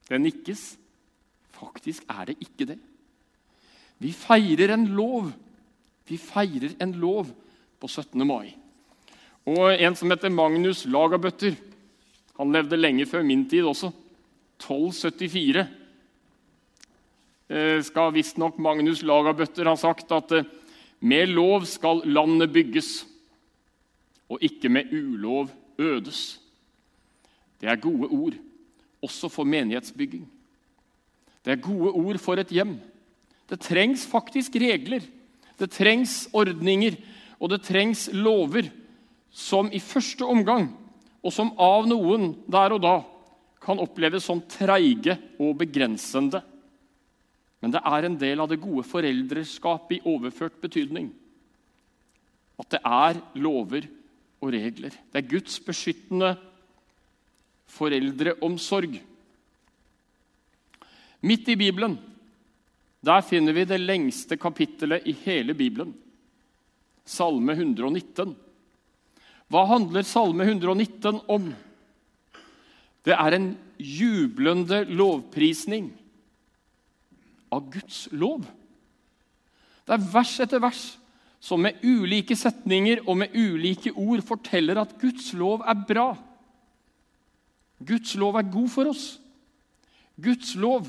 Det 0.10 0.18
nikkes. 0.18 0.64
Faktisk 1.54 2.08
er 2.10 2.32
det 2.32 2.40
ikke 2.42 2.66
det. 2.72 2.80
Vi 4.02 4.10
feirer 4.10 4.74
en 4.74 4.88
lov. 4.98 5.30
Vi 6.10 6.18
feirer 6.18 6.74
en 6.82 6.96
lov 6.98 7.30
på 7.78 7.88
17. 7.88 8.26
mai. 8.26 8.56
Og 9.46 9.70
en 9.70 9.96
som 9.96 10.10
heter 10.10 10.34
Magnus 10.34 10.88
Lagabøtter 10.90 11.54
han 12.42 12.56
levde 12.56 12.80
lenge 12.80 13.06
før 13.06 13.22
min 13.22 13.46
tid 13.46 13.70
også. 13.70 13.92
1274 14.64 15.62
eh, 17.54 17.78
skal 17.86 18.14
visstnok 18.18 18.58
Magnus 18.58 19.04
Lagabøtter 19.06 19.70
ha 19.70 19.78
sagt 19.78 20.10
at 20.18 20.34
eh, 20.40 20.50
med 21.06 21.30
lov 21.30 21.70
skal 21.70 22.02
landet 22.06 22.50
bygges, 22.54 23.06
og 24.30 24.42
ikke 24.42 24.70
med 24.74 24.90
ulov 24.90 25.52
ødes. 25.78 26.41
Det 27.62 27.70
er 27.70 27.82
gode 27.82 28.10
ord, 28.10 28.38
også 29.02 29.30
for 29.30 29.46
menighetsbygging. 29.46 30.26
Det 31.46 31.54
er 31.54 31.62
gode 31.62 31.94
ord 31.94 32.18
for 32.22 32.42
et 32.42 32.54
hjem. 32.54 32.80
Det 33.50 33.60
trengs 33.62 34.06
faktisk 34.08 34.56
regler, 34.56 35.06
det 35.60 35.72
trengs 35.72 36.28
ordninger, 36.34 36.98
og 37.40 37.50
det 37.54 37.64
trengs 37.66 38.10
lover 38.14 38.70
som 39.32 39.70
i 39.74 39.80
første 39.80 40.26
omgang 40.26 40.72
og 41.22 41.34
som 41.34 41.54
av 41.62 41.88
noen 41.90 42.32
der 42.50 42.76
og 42.76 42.82
da 42.84 42.96
kan 43.62 43.82
oppleves 43.82 44.26
som 44.26 44.42
treige 44.50 45.16
og 45.38 45.54
begrensende. 45.60 46.42
Men 47.62 47.74
det 47.76 47.82
er 47.86 48.08
en 48.08 48.18
del 48.18 48.42
av 48.42 48.50
det 48.50 48.62
gode 48.62 48.84
foreldreskapet 48.90 50.00
i 50.00 50.06
overført 50.10 50.58
betydning. 50.64 51.12
At 52.58 52.74
det 52.74 52.82
er 52.82 53.20
lover 53.38 53.86
og 54.42 54.54
regler. 54.54 54.90
Det 54.90 55.22
er 55.22 55.30
Guds 55.30 55.60
beskyttende 55.62 56.34
foreldreomsorg. 57.72 59.00
Midt 61.22 61.52
i 61.54 61.58
Bibelen 61.60 61.98
der 63.02 63.24
finner 63.26 63.56
vi 63.58 63.66
det 63.66 63.80
lengste 63.82 64.38
kapittelet 64.38 65.08
i 65.10 65.16
hele 65.24 65.56
Bibelen, 65.58 65.96
Salme 67.06 67.56
119. 67.58 68.36
Hva 69.50 69.64
handler 69.68 70.06
Salme 70.06 70.46
119 70.46 71.18
om? 71.26 71.50
Det 73.02 73.16
er 73.18 73.36
en 73.36 73.48
jublende 73.82 74.84
lovprisning 74.86 75.90
av 77.52 77.66
Guds 77.74 78.06
lov. 78.14 78.46
Det 79.82 79.98
er 79.98 80.10
vers 80.14 80.36
etter 80.46 80.62
vers 80.62 80.84
som 81.42 81.64
med 81.66 81.82
ulike 81.82 82.38
setninger 82.38 83.02
og 83.08 83.18
med 83.24 83.34
ulike 83.34 83.96
ord 83.98 84.22
forteller 84.24 84.78
at 84.78 84.94
Guds 85.02 85.34
lov 85.34 85.66
er 85.66 85.82
bra. 85.90 86.12
Guds 87.82 88.16
lov 88.20 88.38
er 88.38 88.52
god 88.54 88.70
for 88.70 88.92
oss. 88.92 89.06
Guds 90.22 90.54
lov 90.60 90.86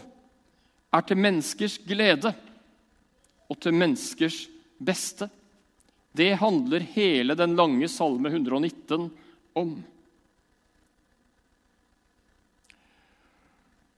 er 0.92 1.04
til 1.08 1.20
menneskers 1.20 1.78
glede 1.86 2.34
og 3.48 3.60
til 3.60 3.76
menneskers 3.76 4.44
beste. 4.82 5.28
Det 6.12 6.34
handler 6.40 6.84
hele 6.92 7.36
den 7.38 7.56
lange 7.56 7.88
Salme 7.88 8.28
119 8.28 9.08
om. 9.56 9.72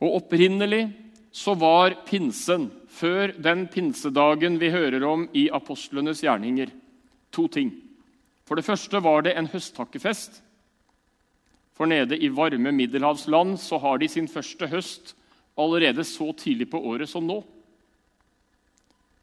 Og 0.05 0.17
opprinnelig 0.21 0.87
så 1.35 1.57
var 1.59 1.97
pinsen, 2.07 2.69
før 2.95 3.33
den 3.43 3.67
pinsedagen 3.67 4.61
vi 4.61 4.71
hører 4.71 5.03
om 5.09 5.27
i 5.35 5.49
apostlenes 5.51 6.23
gjerninger, 6.23 6.71
to 7.35 7.49
ting. 7.51 7.73
For 8.47 8.55
det 8.55 8.67
første 8.67 9.01
var 9.03 9.25
det 9.27 9.35
en 9.35 9.49
høsttakkefest. 9.51 10.39
For 11.75 11.91
nede 11.91 12.19
i 12.19 12.31
varme 12.31 12.73
middelhavsland 12.73 13.59
så 13.61 13.79
har 13.83 13.99
de 13.99 14.09
sin 14.09 14.29
første 14.31 14.69
høst 14.71 15.15
allerede 15.59 16.05
så 16.07 16.31
tidlig 16.39 16.69
på 16.71 16.79
året 16.79 17.11
som 17.11 17.27
nå. 17.27 17.41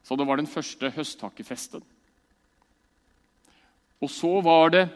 Så 0.03 0.17
det 0.17 0.27
var 0.27 0.39
den 0.39 0.49
første 0.49 0.89
høsttakkefesten. 0.91 1.83
Og 4.01 4.09
så 4.09 4.31
var 4.41 4.73
det, 4.73 4.87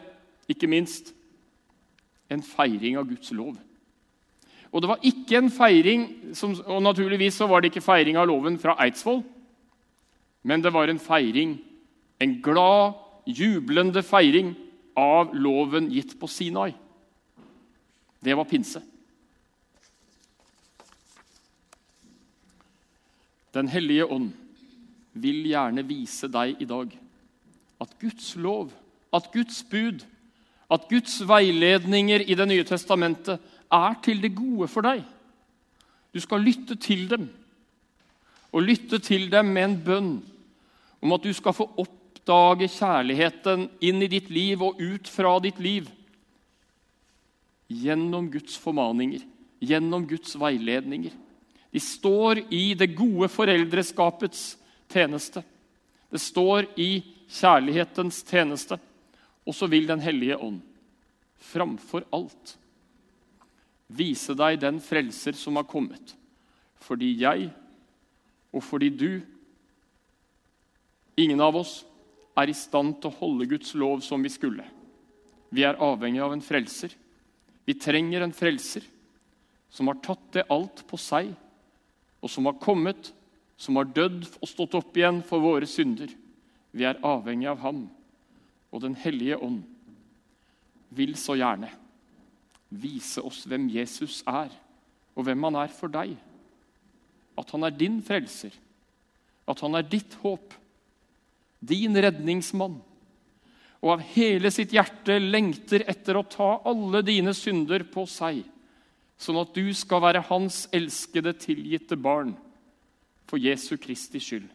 ikke 0.50 0.68
minst, 0.70 1.12
en 2.30 2.42
feiring 2.42 2.98
av 2.98 3.06
Guds 3.08 3.30
lov. 3.34 3.54
Og 4.72 4.82
det 4.82 4.90
var 4.90 5.04
ikke 5.06 5.38
en 5.38 5.50
feiring, 5.50 6.06
som, 6.34 6.56
og 6.66 6.82
naturligvis 6.82 7.38
så 7.38 7.46
var 7.48 7.62
det 7.62 7.70
ikke 7.70 7.86
feiring 7.86 8.18
av 8.18 8.26
loven 8.28 8.58
fra 8.60 8.74
Eidsvoll, 8.82 9.22
men 10.46 10.62
det 10.62 10.72
var 10.74 10.90
en 10.90 11.00
feiring, 11.02 11.56
en 12.22 12.34
glad, 12.42 12.98
jublende 13.26 14.02
feiring 14.06 14.52
av 14.98 15.32
loven 15.34 15.88
gitt 15.90 16.14
på 16.18 16.28
Sinai. 16.30 16.74
Det 18.24 18.36
var 18.36 18.44
pinse. 18.44 18.82
Den 23.54 23.68
hellige 23.68 24.04
ånd 24.04 24.32
vil 25.16 25.46
gjerne 25.48 25.84
vise 25.88 26.28
deg 26.28 26.60
i 26.60 26.68
dag 26.68 26.92
at 27.80 27.92
Guds 28.00 28.34
lov, 28.36 28.70
at 29.14 29.30
Guds 29.32 29.62
bud, 29.70 30.04
at 30.72 30.88
Guds 30.90 31.20
veiledninger 31.28 32.24
i 32.26 32.34
Det 32.34 32.48
nye 32.48 32.64
testamentet 32.64 33.40
er 33.72 33.98
til 34.02 34.22
det 34.22 34.34
gode 34.36 34.68
for 34.68 34.84
deg. 34.84 35.04
Du 36.12 36.20
skal 36.20 36.44
lytte 36.44 36.76
til 36.76 37.08
dem, 37.10 37.28
og 38.52 38.62
lytte 38.62 38.98
til 38.98 39.30
dem 39.32 39.52
med 39.52 39.64
en 39.64 39.78
bønn 39.84 40.12
om 41.02 41.12
at 41.12 41.24
du 41.24 41.32
skal 41.36 41.52
få 41.52 41.68
oppdage 41.76 42.68
kjærligheten 42.72 43.68
inn 43.84 44.02
i 44.02 44.08
ditt 44.10 44.30
liv 44.32 44.62
og 44.62 44.80
ut 44.80 45.08
fra 45.08 45.36
ditt 45.44 45.60
liv 45.60 45.90
gjennom 47.68 48.30
Guds 48.30 48.56
formaninger, 48.60 49.22
gjennom 49.60 50.06
Guds 50.06 50.36
veiledninger. 50.38 51.14
De 51.70 51.80
står 51.82 52.44
i 52.54 52.74
det 52.78 52.94
gode 52.96 53.28
foreldreskapets 53.28 54.56
tjeneste. 54.92 55.42
Det 56.10 56.22
står 56.22 56.68
i 56.80 57.02
kjærlighetens 57.28 58.22
tjeneste. 58.24 58.78
Og 59.46 59.54
så 59.54 59.68
vil 59.70 59.86
Den 59.86 60.00
hellige 60.00 60.38
ånd 60.38 60.62
framfor 61.38 62.06
alt 62.14 62.56
vise 63.86 64.34
deg 64.34 64.58
den 64.58 64.80
frelser 64.82 65.36
som 65.38 65.58
har 65.60 65.68
kommet. 65.68 66.16
Fordi 66.82 67.12
jeg 67.20 67.50
og 68.56 68.64
fordi 68.64 68.88
du, 68.90 69.10
ingen 71.20 71.40
av 71.44 71.58
oss, 71.60 71.82
er 72.36 72.50
i 72.50 72.56
stand 72.56 72.98
til 73.00 73.10
å 73.10 73.18
holde 73.20 73.48
Guds 73.48 73.74
lov 73.76 74.02
som 74.04 74.22
vi 74.24 74.32
skulle. 74.32 74.64
Vi 75.52 75.64
er 75.64 75.78
avhengig 75.80 76.22
av 76.24 76.34
en 76.34 76.44
frelser. 76.44 76.92
Vi 77.66 77.74
trenger 77.74 78.22
en 78.22 78.34
frelser 78.34 78.84
som 79.70 79.90
har 79.90 79.98
tatt 80.04 80.28
det 80.36 80.46
alt 80.52 80.84
på 80.88 80.98
seg 81.00 81.32
og 82.22 82.30
som 82.32 82.46
har 82.48 82.58
kommet, 82.62 83.12
som 83.56 83.78
har 83.78 83.88
dødd 83.90 84.24
og 84.40 84.48
stått 84.48 84.76
opp 84.78 84.96
igjen 84.96 85.20
for 85.26 85.42
våre 85.42 85.68
synder. 85.68 86.10
Vi 86.76 86.84
er 86.86 87.00
avhengig 87.04 87.48
av 87.50 87.62
ham. 87.64 87.86
Og 88.74 88.82
Den 88.82 88.96
hellige 88.98 89.38
ånd 89.40 89.62
vil 90.96 91.14
så 91.18 91.36
gjerne 91.38 91.70
vise 92.68 93.22
oss 93.22 93.44
hvem 93.46 93.68
Jesus 93.70 94.22
er, 94.26 94.50
og 95.14 95.26
hvem 95.26 95.46
han 95.48 95.58
er 95.62 95.72
for 95.72 95.92
deg. 95.92 96.16
At 97.38 97.52
han 97.54 97.66
er 97.66 97.74
din 97.74 98.00
frelser, 98.04 98.52
at 99.46 99.62
han 99.62 99.78
er 99.78 99.86
ditt 99.86 100.16
håp, 100.22 100.54
din 101.62 101.96
redningsmann. 101.96 102.80
Og 103.84 103.96
av 103.96 104.04
hele 104.14 104.50
sitt 104.54 104.72
hjerte 104.74 105.18
lengter 105.20 105.84
etter 105.88 106.16
å 106.16 106.26
ta 106.28 106.50
alle 106.68 107.02
dine 107.06 107.34
synder 107.36 107.84
på 107.92 108.06
seg 108.08 108.44
sånn 109.16 109.38
at 109.40 109.54
du 109.56 109.70
skal 109.76 110.02
være 110.04 110.24
hans 110.28 110.66
elskede, 110.76 111.32
tilgitte 111.40 111.96
barn 111.96 112.34
for 113.26 113.40
Jesu 113.40 113.76
Kristi 113.80 114.20
skyld. 114.22 114.50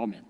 Amen. 0.00 0.24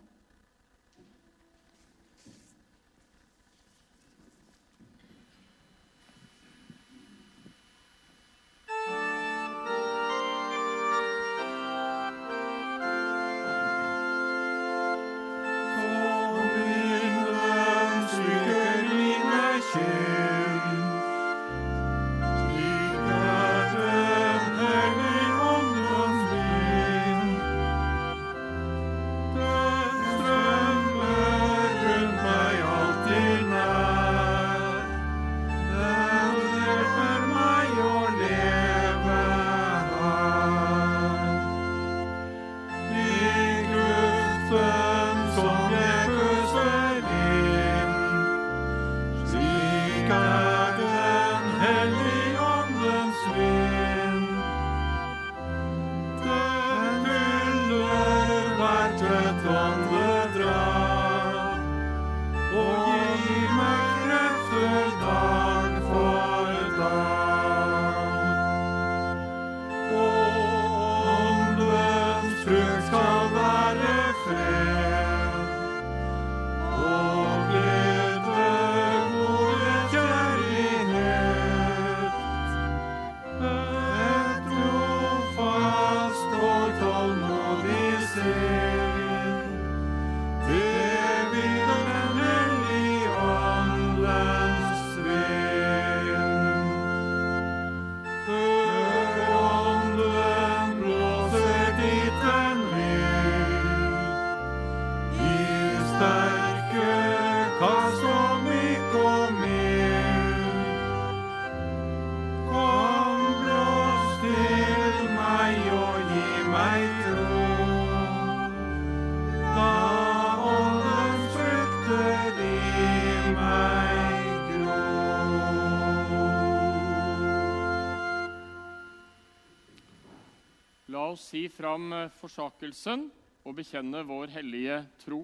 Oss 131.14 131.28
si 131.30 131.46
fram 131.48 131.92
eh, 131.92 132.10
forsakelsen 132.18 133.06
og 133.44 133.56
bekjenne 133.58 134.02
vår 134.06 134.32
hellige 134.34 134.80
tro. 135.04 135.20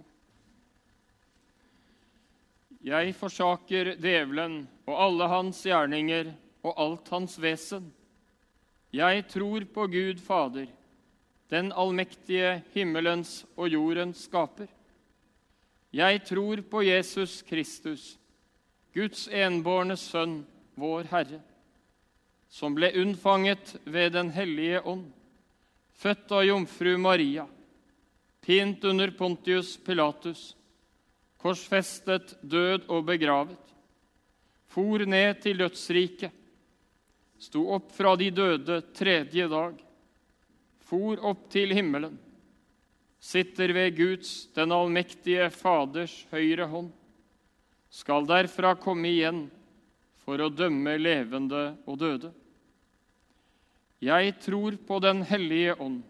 Jeg 2.81 3.13
forsaker 3.19 3.97
djevelen 4.01 4.63
og 4.87 4.95
alle 5.05 5.27
hans 5.29 5.65
gjerninger 5.67 6.31
og 6.63 6.79
alt 6.81 7.11
hans 7.13 7.37
vesen. 7.43 7.91
Jeg 8.95 9.27
tror 9.31 9.67
på 9.75 9.87
Gud 9.91 10.23
Fader, 10.23 10.71
den 11.51 11.73
allmektige 11.73 12.61
himmelens 12.73 13.45
og 13.57 13.69
jordens 13.75 14.25
skaper. 14.31 14.71
Jeg 15.93 16.23
tror 16.25 16.63
på 16.71 16.83
Jesus 16.87 17.43
Kristus, 17.43 18.17
Guds 18.95 19.27
enbårne 19.29 19.99
Sønn, 19.99 20.45
vår 20.79 21.11
Herre, 21.11 21.41
som 22.49 22.75
ble 22.79 22.93
unnfanget 23.03 23.77
ved 23.85 24.15
Den 24.15 24.31
hellige 24.31 24.87
ånd, 24.87 25.11
født 26.01 26.33
av 26.33 26.45
jomfru 26.45 26.95
Maria, 26.99 27.45
pint 28.41 28.85
under 28.85 29.11
Pontius 29.11 29.75
Pilatus, 29.85 30.55
korsfestet, 31.41 32.39
død 32.41 32.89
og 32.89 33.05
begravet, 33.11 33.75
for 34.71 35.05
ned 35.05 35.43
til 35.45 35.61
dødsriket, 35.61 36.33
sto 37.41 37.67
opp 37.77 37.93
fra 37.93 38.15
de 38.21 38.31
døde 38.33 38.81
tredje 38.97 39.49
dag, 39.51 39.77
for 40.89 41.21
opp 41.27 41.47
til 41.53 41.75
himmelen, 41.77 42.17
sitter 43.21 43.75
ved 43.77 43.97
Guds, 43.99 44.49
den 44.57 44.73
allmektige 44.73 45.51
Faders 45.53 46.23
høyre 46.33 46.69
hånd, 46.71 46.93
skal 47.93 48.25
derfra 48.25 48.73
komme 48.81 49.11
igjen 49.11 49.49
for 50.25 50.41
å 50.41 50.49
dømme 50.53 50.97
levende 51.01 51.75
og 51.85 52.01
døde. 52.01 52.31
Jeg 54.01 54.35
tror 54.41 54.77
på 54.87 54.99
Den 54.99 55.23
hellige 55.23 55.75
ånd, 55.81 56.03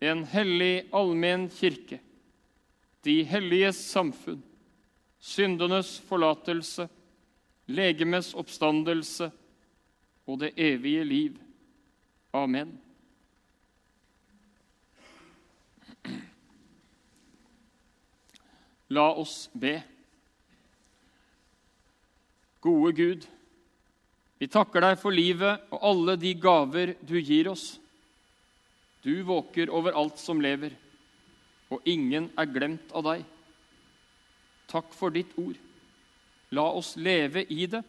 en 0.00 0.24
hellig 0.30 0.84
allmenn 0.94 1.48
kirke, 1.50 1.98
de 3.04 3.22
helliges 3.26 3.80
samfunn, 3.90 4.42
syndenes 5.18 5.96
forlatelse, 6.06 6.86
legemes 7.66 8.30
oppstandelse 8.38 9.30
og 10.26 10.38
det 10.44 10.52
evige 10.60 11.04
liv. 11.04 11.38
Amen. 12.32 12.76
La 18.88 19.10
oss 19.10 19.48
be. 19.54 19.80
Gode 22.60 22.92
Gud, 22.96 23.26
vi 24.38 24.48
takker 24.50 24.82
deg 24.82 24.98
for 25.00 25.14
livet 25.14 25.68
og 25.72 25.84
alle 25.90 26.16
de 26.20 26.32
gaver 26.38 26.94
du 27.06 27.14
gir 27.20 27.48
oss. 27.52 27.76
Du 29.04 29.14
våker 29.22 29.70
over 29.70 29.94
alt 29.94 30.18
som 30.18 30.40
lever, 30.40 30.72
og 31.70 31.84
ingen 31.88 32.30
er 32.40 32.48
glemt 32.50 32.92
av 32.96 33.04
deg. 33.06 33.24
Takk 34.70 34.94
for 34.96 35.12
ditt 35.14 35.34
ord. 35.38 35.58
La 36.54 36.64
oss 36.72 36.94
leve 36.96 37.44
i 37.52 37.66
det. 37.70 37.82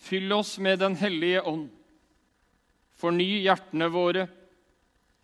Fyll 0.00 0.32
oss 0.32 0.56
med 0.58 0.80
Den 0.80 0.96
hellige 0.96 1.42
ånd. 1.44 1.68
Forny 3.00 3.44
hjertene 3.44 3.88
våre 3.92 4.26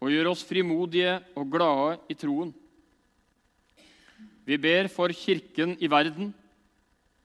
og 0.01 0.13
gjør 0.13 0.31
oss 0.31 0.45
frimodige 0.47 1.19
og 1.37 1.51
glade 1.53 1.99
i 2.13 2.17
troen. 2.17 2.53
Vi 4.47 4.57
ber 4.63 4.89
for 4.93 5.13
Kirken 5.17 5.75
i 5.83 5.89
verden 5.91 6.31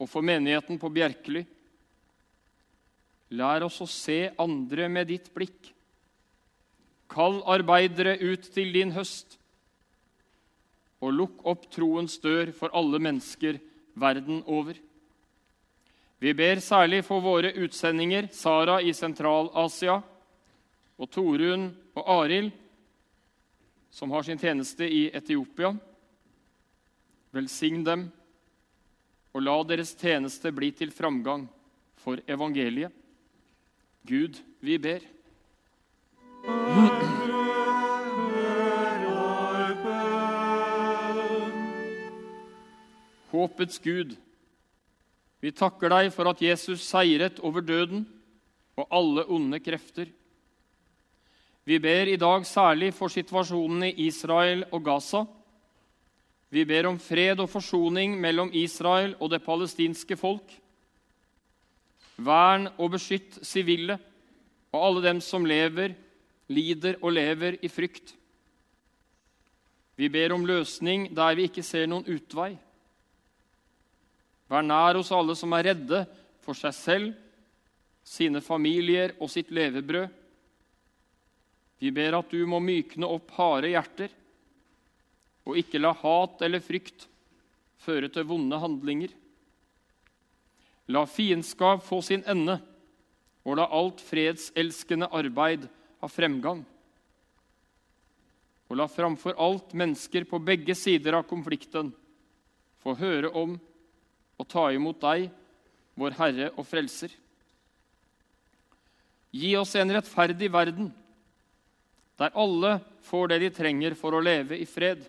og 0.01 0.09
for 0.09 0.25
menigheten 0.25 0.79
på 0.81 0.89
Bjerkely. 0.89 1.43
Lær 3.31 3.63
oss 3.63 3.79
å 3.79 3.87
se 3.87 4.25
andre 4.39 4.89
med 4.91 5.07
ditt 5.07 5.29
blikk. 5.33 5.71
Kall 7.11 7.39
arbeidere 7.47 8.17
ut 8.19 8.47
til 8.53 8.71
din 8.75 8.91
høst, 8.95 9.37
og 11.01 11.15
lukk 11.15 11.45
opp 11.49 11.65
troens 11.73 12.17
dør 12.21 12.51
for 12.55 12.71
alle 12.77 12.99
mennesker 13.01 13.57
verden 13.99 14.43
over. 14.45 14.77
Vi 16.21 16.33
ber 16.37 16.61
særlig 16.61 17.01
for 17.07 17.23
våre 17.23 17.49
utsendinger, 17.63 18.27
Sara 18.31 18.77
i 18.83 18.93
Sentral-Asia 18.93 19.97
og 21.01 21.09
Torunn 21.09 21.71
og 21.97 22.03
Arild, 22.19 22.51
som 23.91 24.11
har 24.13 24.23
sin 24.23 24.39
tjeneste 24.39 24.85
i 24.85 25.07
Etiopia. 25.09 25.73
Velsign 27.33 27.81
dem, 27.83 28.05
og 29.33 29.43
la 29.43 29.57
deres 29.65 29.95
tjeneste 29.97 30.51
bli 30.53 30.69
til 30.75 30.93
framgang 30.93 31.47
for 32.03 32.21
evangeliet. 32.27 33.00
Gud, 34.07 34.39
vi 34.59 34.77
ber. 34.81 35.03
Håpets 43.31 43.77
Gud, 43.79 44.15
vi 45.41 45.51
takker 45.53 45.93
deg 45.93 46.09
for 46.13 46.29
at 46.31 46.41
Jesus 46.41 46.81
seiret 46.81 47.39
over 47.45 47.61
døden 47.61 48.03
og 48.77 48.89
alle 48.89 49.27
onde 49.29 49.61
krefter. 49.61 50.09
Vi 51.63 51.77
ber 51.77 52.09
i 52.09 52.17
dag 52.17 52.45
særlig 52.49 52.89
for 52.97 53.13
situasjonen 53.13 53.85
i 53.91 54.07
Israel 54.07 54.65
og 54.71 54.81
Gaza. 54.85 55.23
Vi 56.49 56.65
ber 56.65 56.89
om 56.89 56.97
fred 56.99 57.39
og 57.39 57.49
forsoning 57.53 58.17
mellom 58.19 58.49
Israel 58.53 59.13
og 59.19 59.29
det 59.31 59.43
palestinske 59.45 60.17
folk. 60.17 60.49
Vern 62.21 62.69
og 62.77 62.93
beskytt 62.95 63.39
sivile 63.45 63.97
og 64.71 64.79
alle 64.79 65.03
dem 65.05 65.19
som 65.23 65.45
lever, 65.47 65.95
lider 66.51 66.99
og 67.01 67.15
lever 67.15 67.57
i 67.63 67.69
frykt. 67.71 68.13
Vi 69.99 70.09
ber 70.09 70.33
om 70.33 70.45
løsning 70.47 71.09
der 71.15 71.35
vi 71.37 71.47
ikke 71.49 71.63
ser 71.65 71.89
noen 71.89 72.07
utvei. 72.09 72.53
Vær 74.51 74.65
nær 74.65 74.97
hos 74.99 75.11
alle 75.15 75.35
som 75.37 75.53
er 75.55 75.71
redde 75.71 76.05
for 76.43 76.57
seg 76.57 76.75
selv, 76.75 77.11
sine 78.03 78.41
familier 78.41 79.13
og 79.21 79.29
sitt 79.29 79.51
levebrød. 79.53 80.09
Vi 81.81 81.91
ber 81.93 82.17
at 82.17 82.33
du 82.33 82.41
må 82.49 82.59
mykne 82.61 83.07
opp 83.09 83.31
harde 83.37 83.71
hjerter, 83.71 84.09
og 85.45 85.57
ikke 85.57 85.79
la 85.81 85.93
hat 85.97 86.41
eller 86.45 86.61
frykt 86.61 87.07
føre 87.81 88.09
til 88.13 88.27
vonde 88.29 88.59
handlinger. 88.61 89.13
La 90.89 91.05
fiendskap 91.05 91.83
få 91.85 92.01
sin 92.05 92.23
ende, 92.29 92.57
og 93.45 93.57
la 93.57 93.67
alt 93.73 94.01
fredselskende 94.05 95.09
arbeid 95.13 95.67
ha 96.01 96.09
fremgang. 96.09 96.63
Og 98.71 98.77
la 98.79 98.87
framfor 98.87 99.35
alt 99.41 99.73
mennesker 99.77 100.25
på 100.29 100.39
begge 100.39 100.75
sider 100.77 101.17
av 101.17 101.27
konflikten 101.29 101.91
få 102.81 102.95
høre 102.97 103.29
om 103.37 103.57
og 104.39 104.47
ta 104.49 104.69
imot 104.73 105.01
deg, 105.03 105.27
vår 105.99 106.15
Herre 106.17 106.47
og 106.55 106.65
Frelser. 106.65 107.11
Gi 109.31 109.51
oss 109.59 109.75
en 109.79 109.93
rettferdig 109.93 110.49
verden, 110.51 110.89
der 112.17 112.33
alle 112.37 112.79
får 113.05 113.31
det 113.31 113.39
de 113.43 113.49
trenger 113.53 113.95
for 113.97 114.15
å 114.15 114.23
leve 114.23 114.57
i 114.57 114.65
fred. 114.69 115.03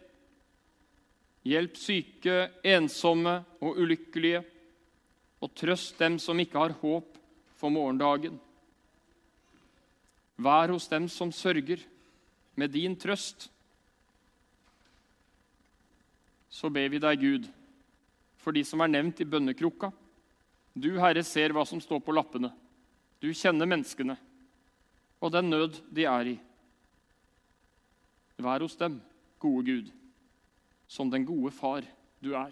Hjelp 1.48 1.78
syke, 1.80 2.36
ensomme 2.62 3.40
og 3.62 3.80
ulykkelige, 3.82 4.44
og 5.42 5.50
trøst 5.58 5.98
dem 5.98 6.18
som 6.22 6.38
ikke 6.38 6.60
har 6.60 6.76
håp 6.80 7.18
for 7.58 7.72
morgendagen. 7.74 8.38
Vær 10.38 10.72
hos 10.72 10.88
dem 10.90 11.08
som 11.10 11.32
sørger, 11.34 11.82
med 12.54 12.68
din 12.68 12.92
trøst. 13.00 13.46
Så 16.52 16.68
ber 16.68 16.90
vi 16.92 17.00
deg, 17.00 17.20
Gud, 17.20 17.46
for 18.36 18.52
de 18.52 18.60
som 18.64 18.82
er 18.84 18.90
nevnt 18.92 19.22
i 19.24 19.26
bønnekrukka. 19.28 19.88
Du, 20.76 20.90
Herre, 21.00 21.22
ser 21.24 21.54
hva 21.56 21.64
som 21.64 21.80
står 21.80 22.02
på 22.04 22.12
lappene. 22.12 22.52
Du 23.24 23.30
kjenner 23.32 23.68
menneskene 23.70 24.18
og 25.22 25.30
den 25.30 25.50
nød 25.50 25.78
de 25.94 26.04
er 26.04 26.34
i. 26.34 26.36
Vær 28.42 28.64
hos 28.64 28.74
dem, 28.76 28.98
gode 29.38 29.64
Gud, 29.70 29.90
som 30.90 31.10
den 31.10 31.24
gode 31.26 31.52
far 31.54 31.86
du 32.22 32.32
er. 32.34 32.50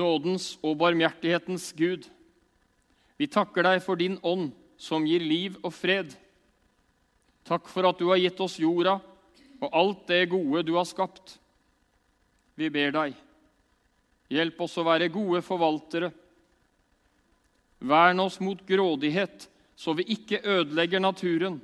Nådens 0.00 0.54
og 0.64 0.78
barmhjertighetens 0.80 1.70
Gud, 1.76 2.08
vi 3.20 3.28
takker 3.28 3.66
deg 3.66 3.82
for 3.84 4.00
din 4.00 4.16
ånd, 4.24 4.54
som 4.80 5.04
gir 5.04 5.20
liv 5.20 5.58
og 5.60 5.74
fred. 5.76 6.14
Takk 7.44 7.68
for 7.68 7.84
at 7.84 7.98
du 8.00 8.06
har 8.08 8.20
gitt 8.20 8.40
oss 8.40 8.56
jorda 8.62 8.96
og 9.60 9.74
alt 9.76 10.06
det 10.08 10.30
gode 10.32 10.62
du 10.64 10.72
har 10.78 10.88
skapt. 10.88 11.36
Vi 12.56 12.70
ber 12.72 12.94
deg, 12.96 13.14
hjelp 14.32 14.64
oss 14.64 14.78
å 14.80 14.86
være 14.88 15.10
gode 15.12 15.42
forvaltere. 15.44 16.10
Vern 17.80 18.20
oss 18.24 18.38
mot 18.40 18.60
grådighet, 18.68 19.48
så 19.76 19.92
vi 19.96 20.08
ikke 20.16 20.42
ødelegger 20.44 21.00
naturen 21.00 21.60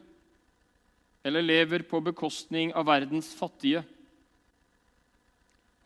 eller 1.27 1.42
lever 1.42 1.83
på 1.88 2.01
bekostning 2.05 2.70
av 2.77 2.87
verdens 2.87 3.33
fattige. 3.35 3.83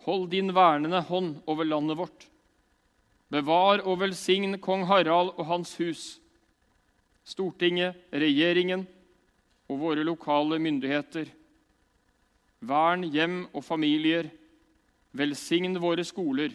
Hold 0.04 0.28
din 0.34 0.52
vernende 0.52 1.00
hånd 1.08 1.38
over 1.48 1.64
landet 1.64 1.96
vårt. 1.96 2.26
Bevar 3.30 3.84
og 3.86 4.00
velsign 4.00 4.56
kong 4.58 4.82
Harald 4.90 5.36
og 5.36 5.44
hans 5.46 5.76
hus, 5.78 6.18
Stortinget, 7.22 7.94
regjeringen 8.10 8.82
og 9.70 9.76
våre 9.78 10.02
lokale 10.02 10.58
myndigheter. 10.58 11.28
Vern 12.58 13.04
hjem 13.06 13.44
og 13.54 13.62
familier, 13.62 14.32
Velsign 15.14 15.74
våre 15.82 16.02
skoler. 16.06 16.52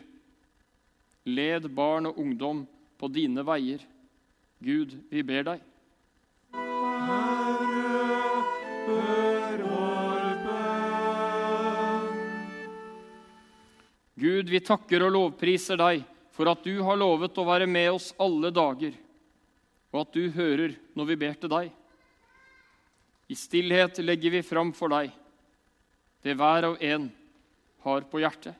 Led 1.27 1.67
barn 1.75 2.07
og 2.07 2.19
ungdom 2.19 2.65
på 2.99 3.07
dine 3.11 3.43
veier. 3.43 3.81
Gud, 4.63 4.97
vi 5.11 5.23
ber 5.23 5.47
deg. 5.47 5.63
Gud, 14.15 14.51
vi 14.51 14.59
takker 14.63 15.03
og 15.07 15.15
lovpriser 15.15 15.79
deg 15.79 16.03
for 16.35 16.51
at 16.51 16.63
du 16.67 16.75
har 16.83 16.99
lovet 16.99 17.37
å 17.39 17.47
være 17.47 17.67
med 17.69 17.93
oss 17.95 18.11
alle 18.19 18.51
dager, 18.53 18.95
og 19.95 20.01
at 20.03 20.15
du 20.15 20.27
hører 20.35 20.75
når 20.95 21.11
vi 21.11 21.19
ber 21.23 21.37
til 21.39 21.51
deg. 21.51 21.69
I 23.31 23.37
stillhet 23.39 24.01
legger 24.03 24.35
vi 24.35 24.43
fram 24.45 24.73
for 24.75 24.91
deg 24.91 25.13
det 26.25 26.33
hver 26.37 26.65
og 26.71 26.81
en 26.83 27.07
har 27.85 28.05
på 28.09 28.19
hjertet. 28.23 28.55